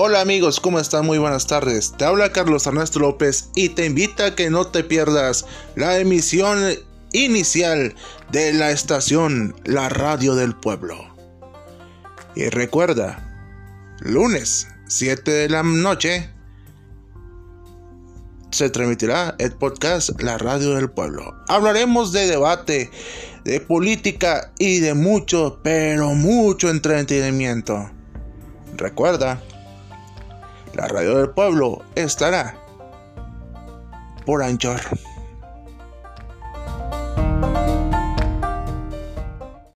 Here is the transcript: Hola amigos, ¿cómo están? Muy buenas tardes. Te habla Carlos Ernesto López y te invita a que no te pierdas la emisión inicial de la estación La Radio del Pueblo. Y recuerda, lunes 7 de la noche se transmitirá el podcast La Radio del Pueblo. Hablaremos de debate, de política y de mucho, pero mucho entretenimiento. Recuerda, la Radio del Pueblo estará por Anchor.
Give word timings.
Hola 0.00 0.20
amigos, 0.20 0.60
¿cómo 0.60 0.78
están? 0.78 1.06
Muy 1.06 1.18
buenas 1.18 1.48
tardes. 1.48 1.92
Te 1.98 2.04
habla 2.04 2.30
Carlos 2.30 2.68
Ernesto 2.68 3.00
López 3.00 3.50
y 3.56 3.70
te 3.70 3.84
invita 3.84 4.26
a 4.26 4.34
que 4.36 4.48
no 4.48 4.68
te 4.68 4.84
pierdas 4.84 5.44
la 5.74 5.98
emisión 5.98 6.62
inicial 7.10 7.96
de 8.30 8.52
la 8.52 8.70
estación 8.70 9.56
La 9.64 9.88
Radio 9.88 10.36
del 10.36 10.54
Pueblo. 10.54 10.94
Y 12.36 12.48
recuerda, 12.48 13.98
lunes 13.98 14.68
7 14.86 15.32
de 15.32 15.48
la 15.48 15.64
noche 15.64 16.30
se 18.52 18.70
transmitirá 18.70 19.34
el 19.40 19.50
podcast 19.50 20.10
La 20.22 20.38
Radio 20.38 20.76
del 20.76 20.90
Pueblo. 20.92 21.34
Hablaremos 21.48 22.12
de 22.12 22.28
debate, 22.28 22.88
de 23.42 23.60
política 23.60 24.52
y 24.60 24.78
de 24.78 24.94
mucho, 24.94 25.58
pero 25.64 26.14
mucho 26.14 26.70
entretenimiento. 26.70 27.90
Recuerda, 28.76 29.42
la 30.74 30.88
Radio 30.88 31.16
del 31.16 31.30
Pueblo 31.30 31.82
estará 31.94 32.54
por 34.24 34.42
Anchor. 34.42 34.80